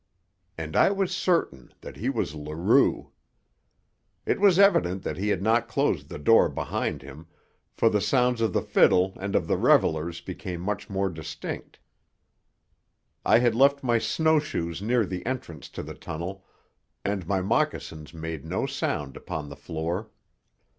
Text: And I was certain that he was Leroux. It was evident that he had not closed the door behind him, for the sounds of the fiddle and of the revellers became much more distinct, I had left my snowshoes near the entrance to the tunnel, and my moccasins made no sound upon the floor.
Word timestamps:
And 0.57 0.75
I 0.75 0.89
was 0.89 1.15
certain 1.15 1.75
that 1.81 1.95
he 1.97 2.09
was 2.09 2.33
Leroux. 2.33 3.11
It 4.25 4.39
was 4.39 4.57
evident 4.57 5.03
that 5.03 5.17
he 5.17 5.27
had 5.29 5.43
not 5.43 5.67
closed 5.67 6.09
the 6.09 6.17
door 6.17 6.49
behind 6.49 7.03
him, 7.03 7.27
for 7.71 7.87
the 7.87 8.01
sounds 8.01 8.41
of 8.41 8.51
the 8.51 8.63
fiddle 8.63 9.13
and 9.19 9.35
of 9.35 9.45
the 9.45 9.57
revellers 9.57 10.19
became 10.19 10.59
much 10.59 10.89
more 10.89 11.07
distinct, 11.11 11.77
I 13.23 13.37
had 13.37 13.53
left 13.53 13.83
my 13.83 13.99
snowshoes 13.99 14.81
near 14.81 15.05
the 15.05 15.23
entrance 15.23 15.69
to 15.69 15.83
the 15.83 15.93
tunnel, 15.93 16.43
and 17.05 17.27
my 17.27 17.43
moccasins 17.43 18.11
made 18.11 18.43
no 18.43 18.65
sound 18.65 19.15
upon 19.15 19.49
the 19.49 19.55
floor. 19.55 20.09